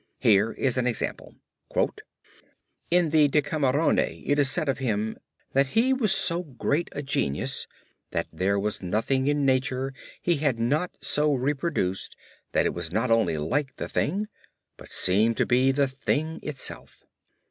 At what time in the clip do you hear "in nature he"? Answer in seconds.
9.27-10.37